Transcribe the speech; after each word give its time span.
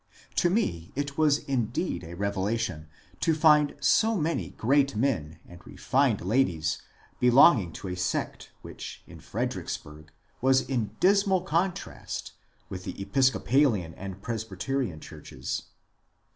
To 0.37 0.49
me 0.49 0.91
it 0.95 1.15
was 1.15 1.37
indeed 1.37 2.03
a 2.03 2.15
revelation 2.15 2.87
to 3.19 3.35
find 3.35 3.75
so 3.79 4.17
many 4.17 4.49
great 4.49 4.95
men 4.95 5.37
and 5.47 5.61
refined 5.63 6.21
ladies 6.21 6.81
belonging 7.19 7.71
to 7.73 7.87
a 7.87 7.95
sect 7.95 8.49
which 8.63 9.03
in 9.05 9.19
Fredericks 9.19 9.77
burg 9.77 10.11
was 10.41 10.61
in 10.61 10.95
dismal 10.99 11.41
contrast 11.41 12.31
with 12.67 12.83
the 12.83 12.99
Episcopalian 12.99 13.93
and 13.93 14.23
Pres 14.23 14.43
byterian 14.43 15.01
churches. 15.01 15.65